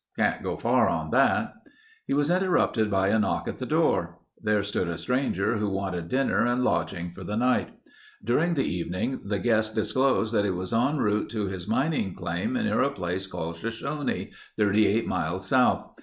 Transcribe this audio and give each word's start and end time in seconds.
Can't 0.17 0.41
get 0.41 0.61
far 0.61 0.89
on 0.89 1.11
that—" 1.11 1.53
He 2.07 2.15
was 2.15 2.31
interrupted 2.31 2.89
by 2.89 3.09
a 3.09 3.19
knock 3.19 3.47
at 3.47 3.57
the 3.57 3.67
door. 3.67 4.17
There 4.41 4.63
stood 4.63 4.87
a 4.89 4.97
stranger 4.97 5.57
who 5.57 5.69
wanted 5.69 6.09
dinner 6.09 6.43
and 6.43 6.63
lodging 6.63 7.11
for 7.11 7.23
the 7.23 7.37
night. 7.37 7.69
During 8.23 8.55
the 8.55 8.63
evening 8.65 9.21
the 9.23 9.37
guest 9.37 9.75
disclosed 9.75 10.33
that 10.33 10.43
he 10.45 10.49
was 10.49 10.73
en 10.73 10.97
route 10.97 11.29
to 11.29 11.45
his 11.45 11.67
mining 11.67 12.15
claim 12.15 12.53
near 12.53 12.81
a 12.81 12.89
place 12.89 13.27
called 13.27 13.57
Shoshone, 13.57 14.31
38 14.57 15.05
miles 15.05 15.45
south. 15.47 15.87